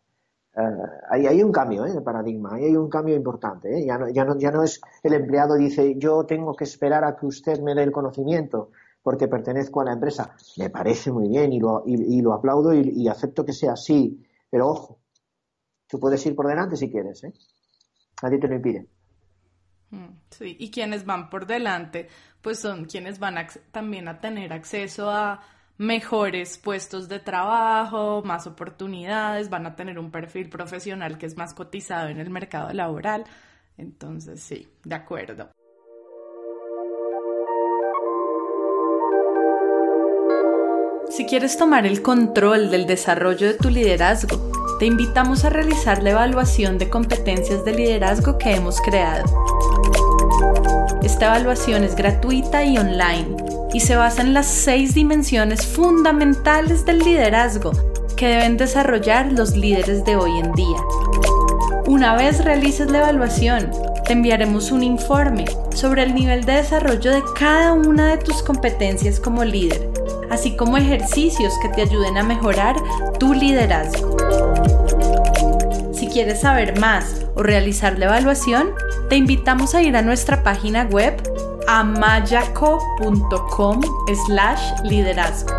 [1.11, 1.93] ahí hay un cambio ¿eh?
[1.93, 3.79] de paradigma, ahí hay un cambio importante.
[3.79, 3.87] ¿eh?
[3.87, 7.17] Ya, no, ya, no, ya no es el empleado dice, yo tengo que esperar a
[7.17, 8.71] que usted me dé el conocimiento
[9.03, 10.35] porque pertenezco a la empresa.
[10.57, 14.23] Me parece muy bien y lo, aplaudo y, y acepto que sea así.
[14.51, 14.99] Pero ojo,
[15.89, 17.33] Tú puedes ir por delante si quieres, ¿eh?
[18.23, 18.87] Nadie te lo impide.
[19.91, 22.09] Mm, sí, y quienes van por delante,
[22.43, 23.37] pues son quienes van
[23.73, 25.41] también a tener acceso a
[25.79, 31.55] mejores puestos de trabajo, más oportunidades, van a tener un perfil profesional que es más
[31.55, 33.25] cotizado en el mercado laboral.
[33.79, 35.51] Entonces, sí, de acuerdo.
[41.11, 46.11] Si quieres tomar el control del desarrollo de tu liderazgo, te invitamos a realizar la
[46.11, 49.25] evaluación de competencias de liderazgo que hemos creado.
[51.03, 56.99] Esta evaluación es gratuita y online y se basa en las seis dimensiones fundamentales del
[56.99, 57.73] liderazgo
[58.17, 60.79] que deben desarrollar los líderes de hoy en día.
[61.87, 63.71] Una vez realices la evaluación,
[64.05, 69.21] te enviaremos un informe sobre el nivel de desarrollo de cada una de tus competencias
[69.21, 69.89] como líder
[70.31, 72.77] así como ejercicios que te ayuden a mejorar
[73.19, 74.17] tu liderazgo.
[75.93, 78.71] Si quieres saber más o realizar la evaluación,
[79.09, 81.21] te invitamos a ir a nuestra página web
[81.69, 83.81] amayaco.com
[84.27, 85.53] slash liderazgo.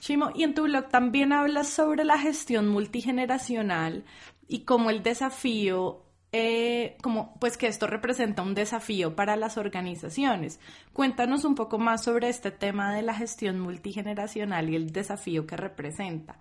[0.00, 4.04] Chimo, y en tu blog también hablas sobre la gestión multigeneracional
[4.48, 10.58] y cómo el desafío eh, como pues que esto representa un desafío para las organizaciones.
[10.92, 15.56] Cuéntanos un poco más sobre este tema de la gestión multigeneracional y el desafío que
[15.56, 16.40] representa.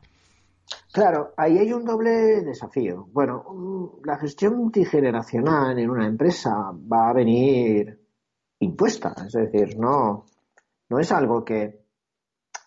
[0.92, 3.08] Claro, ahí hay un doble desafío.
[3.12, 8.00] Bueno, la gestión multigeneracional en una empresa va a venir
[8.60, 10.26] impuesta, es decir, no,
[10.90, 11.86] no es algo que,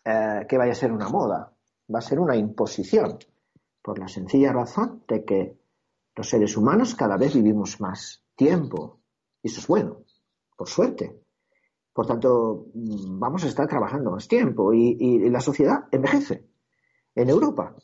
[0.05, 1.53] eh, que vaya a ser una moda,
[1.93, 3.19] va a ser una imposición,
[3.83, 5.59] por la sencilla razón de que
[6.15, 9.01] los seres humanos cada vez vivimos más tiempo.
[9.43, 10.05] Y eso es bueno,
[10.57, 11.21] por suerte.
[11.93, 16.47] Por tanto, vamos a estar trabajando más tiempo y, la sociedad envejece.
[17.15, 17.77] En Europa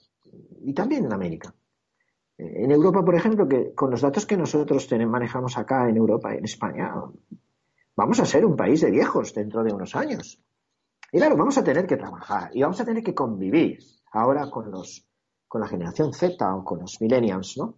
[0.62, 1.55] y también en América.
[2.37, 5.97] Eh, en Europa, por ejemplo, que con los datos que nosotros tenemos, manejamos acá en
[5.97, 6.92] Europa en España,
[7.97, 10.40] vamos a ser un país de viejos dentro de unos años.
[11.12, 13.79] Y claro, vamos a tener que trabajar y vamos a tener que convivir
[14.12, 15.05] ahora con los
[15.49, 17.77] con la generación Z o con los millennials, ¿no?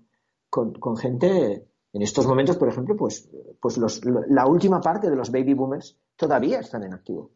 [0.51, 3.79] con, gente, en estos momentos, por ejemplo, pues, pues
[4.29, 7.31] la última parte de los baby boomers todavía están en activo.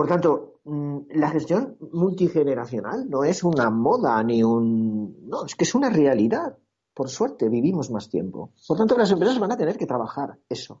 [0.00, 5.28] Por tanto, mm, la gestión multigeneracional no es una moda ni un...
[5.28, 6.56] No, es que es una realidad.
[6.94, 8.54] Por suerte, vivimos más tiempo.
[8.66, 10.80] Por tanto, las empresas van a tener que trabajar eso.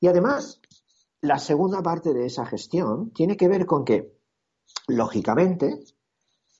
[0.00, 0.60] Y además,
[1.22, 4.20] la segunda parte de esa gestión tiene que ver con que,
[4.86, 5.80] lógicamente,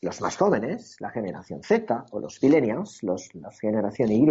[0.01, 4.27] los más jóvenes, la generación Z o los millennials, los, la generación Y,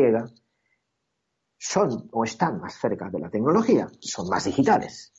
[1.60, 5.12] son o están más cerca de la tecnología, son más digitales.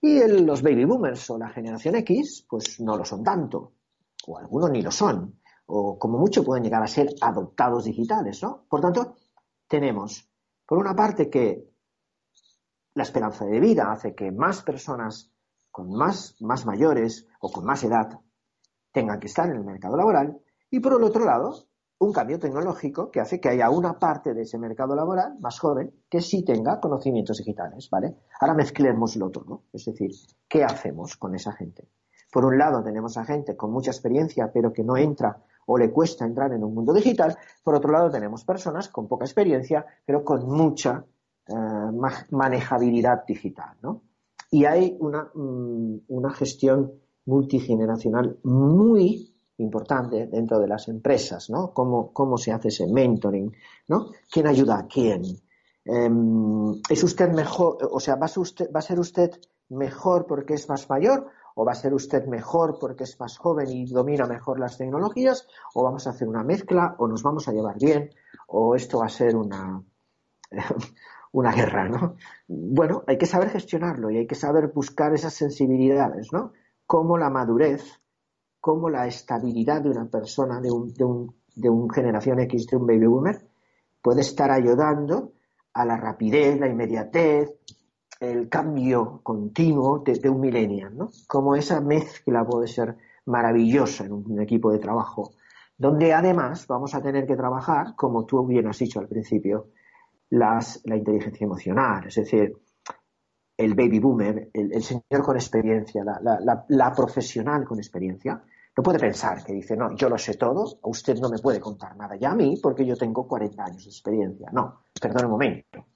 [0.00, 3.72] Y los baby boomers o la generación X, pues no lo son tanto,
[4.26, 8.66] o algunos ni lo son, o como mucho pueden llegar a ser adoptados digitales, ¿no?
[8.68, 9.16] Por tanto,
[9.66, 10.28] tenemos,
[10.66, 11.68] por una parte, que
[12.94, 15.30] la esperanza de vida hace que más personas
[15.70, 18.20] con más, más mayores o con más edad
[18.92, 20.40] tengan que estar en el mercado laboral.
[20.70, 21.66] Y por el otro lado
[21.98, 25.92] un cambio tecnológico que hace que haya una parte de ese mercado laboral más joven
[26.10, 28.16] que sí tenga conocimientos digitales, ¿vale?
[28.40, 29.62] Ahora mezclemos lo otro, ¿no?
[29.72, 30.10] Es decir,
[30.48, 31.88] ¿qué hacemos con esa gente?
[32.30, 35.90] Por un lado tenemos a gente con mucha experiencia pero que no entra o le
[35.90, 40.22] cuesta entrar en un mundo digital, por otro lado tenemos personas con poca experiencia pero
[40.22, 41.04] con mucha
[41.48, 41.54] eh,
[42.30, 44.02] manejabilidad digital, ¿no?
[44.50, 46.92] Y hay una, mm, una gestión
[47.24, 51.72] multigeneracional muy importante dentro de las empresas, ¿no?
[51.72, 53.54] Cómo, cómo se hace ese mentoring,
[53.88, 54.10] ¿no?
[54.30, 55.24] ¿Quién ayuda a quién?
[55.84, 59.30] Em, ¿Es usted mejor, o sea, ¿va a, ser usted, ¿va a ser usted
[59.68, 63.68] mejor porque es más mayor o va a ser usted mejor porque es más joven
[63.70, 67.52] y domina mejor las tecnologías o vamos a hacer una mezcla o nos vamos a
[67.52, 68.10] llevar bien
[68.48, 69.82] o esto va a ser una,
[71.32, 72.16] una guerra, ¿no?
[72.46, 76.52] Bueno, hay que saber gestionarlo y hay que saber buscar esas sensibilidades, ¿no?
[76.86, 78.00] cómo la madurez,
[78.66, 82.76] cómo la estabilidad de una persona, de un, de un, de un generación X, de
[82.76, 83.48] un baby boomer,
[84.02, 85.34] puede estar ayudando
[85.72, 87.48] a la rapidez, la inmediatez,
[88.18, 91.10] el cambio continuo de, un millennial, ¿no?
[91.28, 95.30] Cómo esa mezcla puede ser maravillosa en un, equipo de trabajo,
[95.78, 99.68] donde además vamos a tener que trabajar, como tú bien has dicho al principio,
[100.30, 102.52] la inteligencia emocional, es decir,
[103.56, 108.42] el baby boomer, el, señor con experiencia, la, profesional con experiencia,
[108.76, 111.96] no puede pensar que dice, no, yo lo sé todo, usted no me puede contar
[111.96, 114.50] nada ya a mí porque yo tengo 40 años de experiencia.
[114.52, 115.86] No, perdón un momento.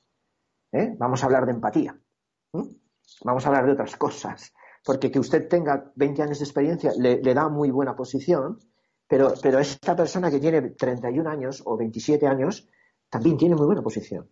[0.73, 0.95] ¿eh?
[0.99, 1.95] Vamos a hablar de empatía.
[3.23, 4.55] Vamos a hablar de otras cosas.
[4.83, 8.59] Porque que usted tenga 20 años de experiencia le, da muy buena posición,
[9.07, 12.67] pero, pero esta persona que tiene 31 años o 27 años
[13.11, 14.31] también tiene muy buena posición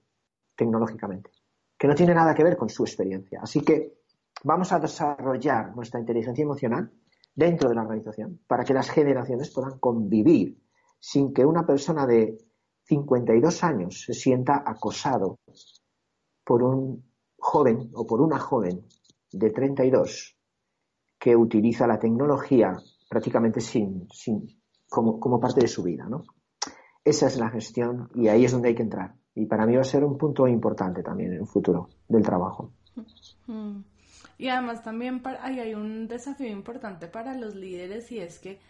[0.56, 1.30] tecnológicamente
[1.78, 3.40] que no tiene nada que ver con su experiencia.
[3.40, 4.00] Así que
[4.42, 6.90] vamos a desarrollar nuestra inteligencia emocional
[7.38, 10.61] dentro de la organización para que las generaciones puedan convivir
[10.98, 12.37] sin que una persona de
[12.83, 15.38] 52 años se sienta acosado
[16.44, 17.05] por un
[17.38, 18.85] joven o por una joven
[19.31, 20.37] de 32
[21.16, 22.77] que utiliza la tecnología
[23.09, 24.09] prácticamente sin,
[24.88, 26.09] como parte de su vida.
[26.09, 26.24] ¿no?
[27.05, 29.83] Esa es la gestión y ahí es donde hay que entrar y para mí va
[29.83, 32.72] a ser un punto importante también en el futuro del trabajo.
[33.46, 33.79] Mm.
[34.39, 38.61] Y además también hay un desafío importante para los líderes y es que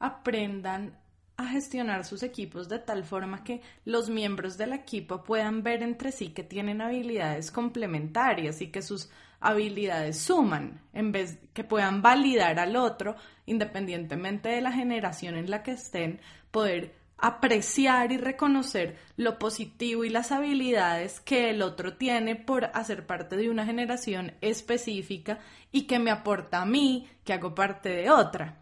[0.00, 0.98] aprendan
[1.36, 6.12] a gestionar sus equipos de tal forma que los miembros del equipo puedan ver entre
[6.12, 9.10] sí que tienen habilidades complementarias y que sus
[9.40, 13.16] habilidades suman, en vez que puedan validar al otro,
[13.46, 16.20] independientemente de la generación en la que estén,
[16.50, 23.06] poder apreciar y reconocer lo positivo y las habilidades que el otro tiene por hacer
[23.06, 25.38] parte de una generación específica
[25.70, 28.58] y que me aporta a mí, que hago parte de otra.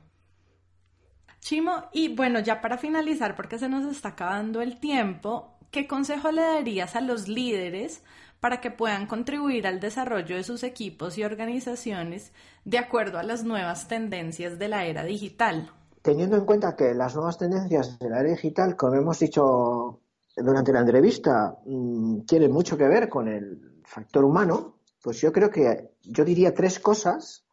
[1.40, 6.30] Chimo, y bueno, ya para finalizar, porque se nos está acabando el tiempo, ¿qué consejo
[6.30, 8.04] le darías a los líderes
[8.40, 12.34] para que puedan contribuir al desarrollo de sus equipos y organizaciones
[12.66, 15.72] de acuerdo a las nuevas tendencias de la era digital?
[16.03, 20.01] Teniendo en cuenta que las nuevas tendencias de la era digital, como hemos dicho
[20.34, 25.51] durante la entrevista, mm, tienen mucho que ver con el factor humano, pues yo creo
[25.51, 27.44] que yo diría tres cosas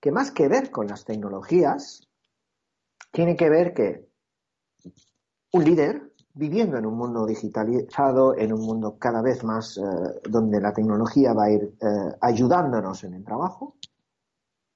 [0.00, 2.08] que más que ver con las tecnologías,
[3.12, 4.08] tiene que ver que
[5.52, 9.82] un líder viviendo en un mundo digitalizado, en un mundo cada vez más eh,
[10.28, 13.76] donde la tecnología va a ir eh, ayudándonos en el trabajo,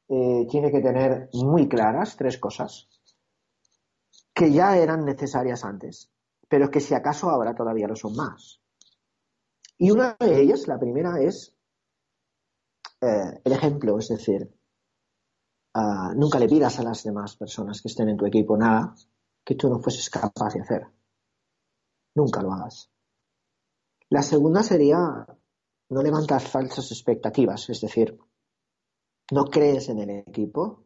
[0.09, 2.89] eh, tiene que tener muy claras tres cosas
[4.37, 6.11] que ya eran necesarias antes,
[6.47, 8.61] pero que si acaso ahora todavía lo son más.
[9.79, 11.57] Y una de ellas, la primera, es
[13.01, 14.55] el ejemplo, es decir,
[15.75, 18.95] ah, nunca le pidas a las demás personas que estén en tu equipo nada
[19.43, 20.87] que tú no fueses capaz de hacer
[22.17, 22.91] nunca lo hagas.
[24.09, 24.99] La segunda sería
[25.91, 28.19] no levantar falsas expectativas, es decir,
[29.31, 30.86] no crees en el equipo,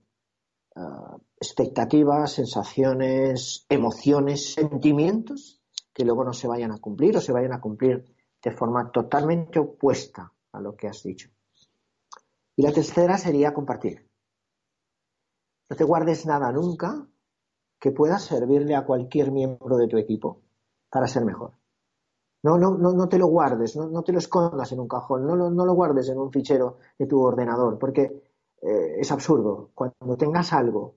[0.81, 5.61] ah, expectativas, sensaciones, emociones, sentimientos
[5.93, 8.05] que luego no se vayan a cumplir o se vayan a cumplir
[8.43, 11.31] de forma totalmente opuesta a lo que has dicho.
[12.57, 14.09] Y la tercera sería compartir.
[15.69, 17.07] No te guardes nada nunca
[17.79, 20.43] que pueda servirle a cualquier miembro de tu equipo
[20.91, 21.53] para ser mejor.
[22.43, 25.37] No, no, no, no te lo guardes, no, te lo escondas en un cajón, no
[25.37, 28.30] lo, no lo guardes en un fichero de tu ordenador, porque
[28.63, 29.71] eh, es absurdo.
[29.75, 30.97] Cuando tengas algo,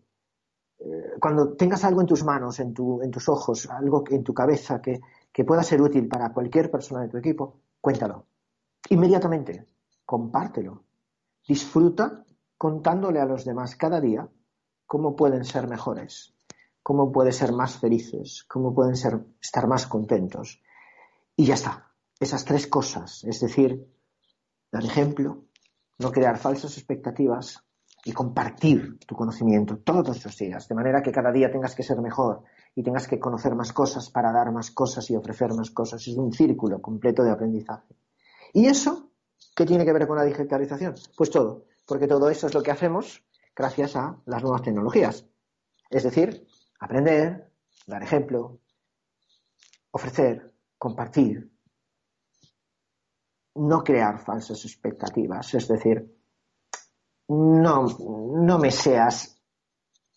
[0.80, 4.34] eh, cuando tengas algo en tus manos, en, tu, en tus ojos, algo en tu
[4.34, 5.02] cabeza que,
[5.32, 8.26] que pueda ser útil para cualquier persona de tu equipo, cuéntalo.
[8.90, 9.68] Inmediatamente,
[10.06, 10.84] compártelo.
[11.48, 12.26] Disfruta
[12.58, 14.28] contándole a los demás cada día
[14.86, 16.34] cómo pueden ser mejores
[16.84, 20.62] cómo pueden ser más felices, cómo pueden ser, estar más contentos.
[21.36, 21.92] Y ya está.
[22.20, 23.88] Esas tres cosas, es decir,
[24.72, 25.46] dar ejemplo,
[26.00, 27.64] no crear falsas expectativas
[28.06, 32.02] y compartir tu conocimiento todos los días, de manera que cada día tengas que ser
[32.02, 32.44] mejor
[32.76, 36.06] y tengas que conocer más cosas para dar más cosas y ofrecer más cosas.
[36.08, 37.96] Es un círculo completo de aprendizaje.
[38.52, 39.12] ¿Y eso
[39.56, 40.96] qué tiene que ver con la digitalización?
[41.16, 43.24] Pues todo, porque todo eso es lo que hacemos
[43.56, 45.26] gracias a las nuevas tecnologías.
[45.90, 46.46] Es decir,
[46.80, 47.52] aprender,
[47.88, 48.60] dar ejemplo,
[49.92, 51.53] ofrecer, compartir,
[53.56, 56.16] no crear falsas expectativas, es decir,
[57.28, 59.40] no, no me seas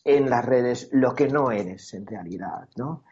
[0.05, 3.05] en las redes lo que no eres en realidad, ¿no?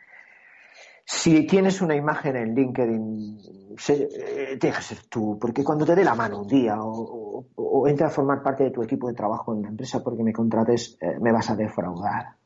[1.07, 6.15] Si tienes una imagen en LinkedIn, eh, deja ser tú, porque cuando te dé la
[6.15, 9.63] mano un día o, o, entra a formar parte de tu equipo de trabajo en
[9.63, 12.37] la empresa porque me contrates, eh, me vas a defraudar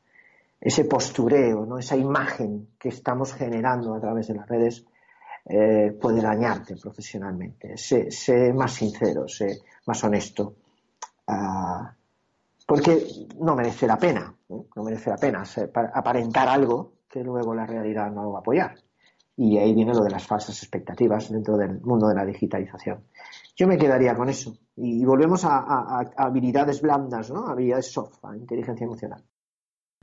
[0.59, 1.77] ese postureo, ¿no?
[1.77, 4.85] esa imagen que estamos generando a través de las redes
[5.51, 7.75] eh, puede dañarte profesionalmente.
[7.75, 10.57] Sé, más sincero, sé más honesto.
[11.25, 11.91] Ah,
[12.67, 13.07] porque
[13.39, 15.43] no merece la pena, no, merece la pena
[15.95, 18.75] aparentar algo que luego la realidad no lo va a apoyar.
[19.37, 23.05] Y ahí viene lo de las falsas expectativas dentro del mundo de la digitalización.
[23.55, 24.55] Yo me quedaría con eso.
[24.75, 27.47] Y, volvemos a, a, habilidades blandas, ¿no?
[27.47, 29.23] habilidades soft, a inteligencia emocional.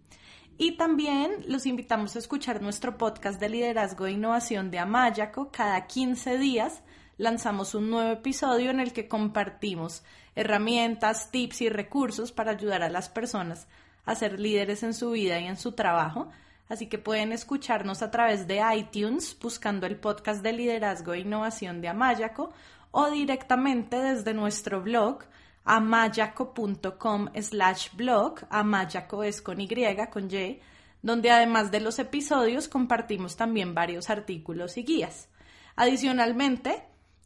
[0.58, 5.86] Y también los invitamos a escuchar nuestro podcast de liderazgo e innovación de Amayaco cada
[5.86, 6.82] 15 días
[7.18, 10.04] lanzamos un nuevo episodio en el que compartimos
[10.36, 13.68] herramientas, tips y recursos para ayudar a las personas
[14.06, 16.30] a ser líderes en su vida y en su trabajo.
[16.68, 21.82] Así que pueden escucharnos a través de iTunes buscando el podcast de liderazgo e innovación
[21.82, 22.52] de Amayaco
[22.92, 25.24] o directamente desde nuestro blog
[25.66, 29.68] amayaco.com slash blog, amayaco es con Y,
[30.12, 30.60] con Y,
[31.02, 35.28] donde además de los episodios compartimos también varios artículos y guías.
[35.76, 36.84] Adicionalmente,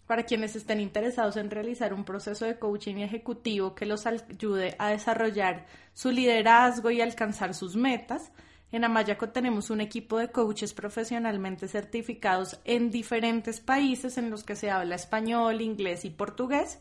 [0.10, 4.90] para quienes estén interesados en realizar un proceso de coaching ejecutivo que los ayude a
[4.90, 8.32] desarrollar su liderazgo y alcanzar sus metas.
[8.72, 14.56] En Amayaco tenemos un equipo de coaches profesionalmente certificados en diferentes países en los que
[14.56, 16.80] se habla español, inglés y portugués,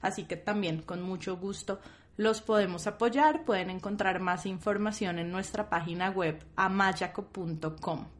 [0.00, 1.80] así que también con mucho gusto
[2.16, 3.44] los podemos apoyar.
[3.44, 8.17] Pueden encontrar más información en nuestra página web amayaco.com.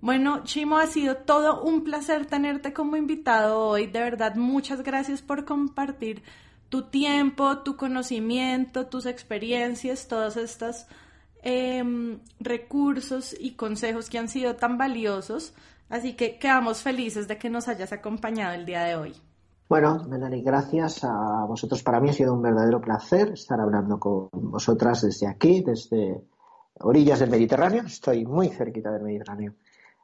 [0.00, 3.86] Bueno, Chimo, ha sido todo un placer tenerte como invitado hoy.
[3.86, 6.22] De verdad, muchas gracias por compartir
[6.70, 10.86] tu tiempo, tu conocimiento, tus experiencias, todas estas
[11.42, 15.52] em, recursos y consejos que han sido tan valiosos.
[15.90, 19.14] Así que quedamos felices de que nos hayas acompañado el día de hoy.
[19.68, 21.82] Bueno, Melanie, gracias a vosotros.
[21.82, 26.22] Para mí ha sido un verdadero placer estar hablando con vosotras desde aquí, desde
[26.80, 27.82] orillas del Mediterráneo.
[27.84, 29.54] Estoy muy cerquita del Mediterráneo.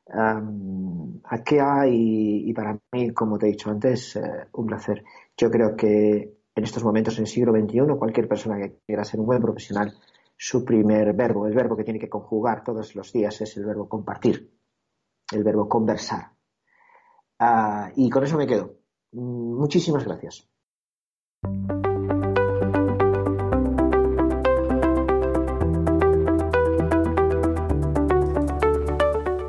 [0.08, 5.04] Aquí hay, y para mí, como te he dicho antes, eh, un placer.
[5.36, 9.20] Yo creo que en estos momentos, en el siglo XXI, cualquier persona que quiera ser
[9.20, 9.92] un buen profesional,
[10.36, 13.88] su primer verbo, el verbo que tiene que conjugar todos los días es el verbo
[13.88, 14.50] compartir,
[15.32, 16.32] el verbo conversar.
[17.38, 18.76] Ah, y con eso me quedo.
[19.12, 20.48] Muchísimas gracias.